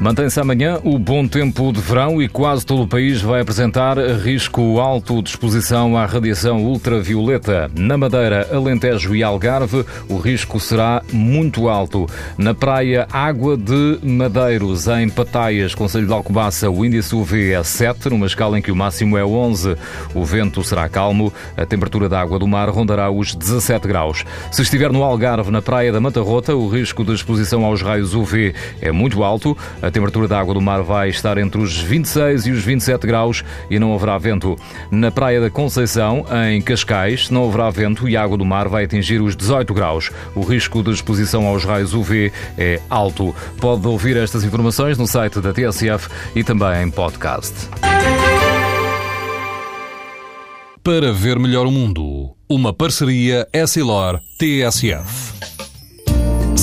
Mantém-se 0.00 0.40
amanhã 0.40 0.80
o 0.82 0.98
bom 0.98 1.28
tempo 1.28 1.70
de 1.70 1.78
verão 1.78 2.22
e 2.22 2.26
quase 2.26 2.64
todo 2.64 2.84
o 2.84 2.88
país 2.88 3.20
vai 3.20 3.42
apresentar 3.42 3.98
risco 3.98 4.80
alto 4.80 5.20
de 5.20 5.28
exposição 5.28 5.94
à 5.94 6.06
radiação 6.06 6.64
ultravioleta. 6.64 7.70
Na 7.76 7.98
Madeira, 7.98 8.48
Alentejo 8.50 9.14
e 9.14 9.22
Algarve, 9.22 9.84
o 10.08 10.16
risco 10.16 10.58
será 10.58 11.02
muito 11.12 11.68
alto. 11.68 12.06
Na 12.38 12.54
praia 12.54 13.06
Água 13.12 13.58
de 13.58 13.98
Madeiros, 14.02 14.88
em 14.88 15.10
Pataias, 15.10 15.74
Conselho 15.74 16.06
de 16.06 16.12
Alcobaça, 16.14 16.70
o 16.70 16.82
índice 16.82 17.14
UV 17.14 17.52
é 17.52 17.62
7, 17.62 18.08
numa 18.08 18.24
escala 18.24 18.58
em 18.58 18.62
que 18.62 18.72
o 18.72 18.76
máximo 18.76 19.18
é 19.18 19.24
11. 19.24 19.76
O 20.14 20.24
vento 20.24 20.64
será 20.64 20.88
calmo, 20.88 21.30
a 21.54 21.66
temperatura 21.66 22.08
da 22.08 22.18
água 22.18 22.38
do 22.38 22.48
mar 22.48 22.70
rondará 22.70 23.10
os 23.10 23.34
17 23.34 23.86
graus. 23.86 24.24
Se 24.50 24.62
estiver 24.62 24.90
no 24.90 25.04
Algarve, 25.04 25.50
na 25.50 25.60
praia 25.60 25.92
da 25.92 26.00
Mata 26.00 26.22
Rota, 26.22 26.56
o 26.56 26.70
risco 26.70 27.04
de 27.04 27.12
exposição 27.12 27.66
aos 27.66 27.82
raios 27.82 28.14
UV 28.14 28.54
é 28.80 28.90
muito 28.90 29.22
alto. 29.22 29.54
A 29.82 29.89
a 29.90 29.92
temperatura 29.92 30.28
da 30.28 30.38
água 30.38 30.54
do 30.54 30.60
mar 30.60 30.82
vai 30.82 31.08
estar 31.08 31.36
entre 31.36 31.60
os 31.60 31.76
26 31.76 32.46
e 32.46 32.50
os 32.52 32.62
27 32.62 33.06
graus 33.08 33.44
e 33.68 33.76
não 33.76 33.92
haverá 33.92 34.16
vento. 34.18 34.56
Na 34.88 35.10
Praia 35.10 35.40
da 35.40 35.50
Conceição, 35.50 36.24
em 36.48 36.62
Cascais, 36.62 37.28
não 37.28 37.48
haverá 37.48 37.68
vento 37.70 38.08
e 38.08 38.16
a 38.16 38.22
água 38.22 38.38
do 38.38 38.44
mar 38.44 38.68
vai 38.68 38.84
atingir 38.84 39.20
os 39.20 39.34
18 39.34 39.74
graus. 39.74 40.12
O 40.34 40.42
risco 40.42 40.80
de 40.82 40.92
exposição 40.92 41.44
aos 41.44 41.64
raios 41.64 41.92
UV 41.92 42.32
é 42.56 42.80
alto. 42.88 43.34
Pode 43.60 43.86
ouvir 43.86 44.16
estas 44.16 44.44
informações 44.44 44.96
no 44.96 45.08
site 45.08 45.40
da 45.40 45.52
TSF 45.52 46.08
e 46.36 46.44
também 46.44 46.84
em 46.84 46.90
podcast. 46.90 47.52
Para 50.84 51.12
ver 51.12 51.38
melhor 51.38 51.66
o 51.66 51.70
mundo, 51.70 52.30
uma 52.48 52.72
parceria 52.72 53.46
Essilor-TSF. 53.52 55.19